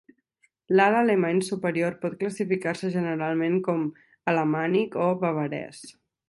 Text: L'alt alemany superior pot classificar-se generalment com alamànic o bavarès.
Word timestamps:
L'alt 0.77 0.99
alemany 1.01 1.41
superior 1.49 1.97
pot 2.05 2.15
classificar-se 2.23 2.89
generalment 2.97 3.61
com 3.69 3.85
alamànic 4.33 4.99
o 5.07 5.13
bavarès. 5.27 5.85